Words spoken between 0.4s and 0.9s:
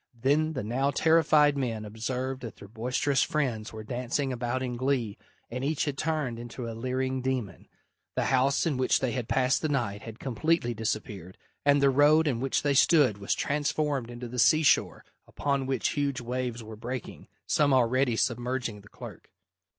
the now